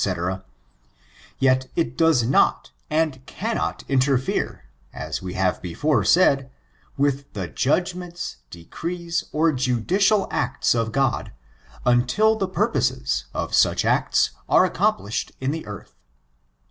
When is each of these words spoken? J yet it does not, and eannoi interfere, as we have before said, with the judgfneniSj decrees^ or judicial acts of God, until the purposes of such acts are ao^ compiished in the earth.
J 0.03 0.15
yet 1.37 1.67
it 1.75 1.95
does 1.95 2.23
not, 2.23 2.71
and 2.89 3.23
eannoi 3.27 3.87
interfere, 3.87 4.63
as 4.91 5.21
we 5.21 5.35
have 5.35 5.61
before 5.61 6.03
said, 6.03 6.49
with 6.97 7.31
the 7.33 7.47
judgfneniSj 7.47 8.37
decrees^ 8.49 9.25
or 9.31 9.51
judicial 9.53 10.27
acts 10.31 10.73
of 10.73 10.91
God, 10.91 11.31
until 11.85 12.35
the 12.35 12.47
purposes 12.47 13.25
of 13.35 13.53
such 13.53 13.85
acts 13.85 14.31
are 14.49 14.67
ao^ 14.67 14.73
compiished 14.73 15.33
in 15.39 15.51
the 15.51 15.67
earth. 15.67 15.93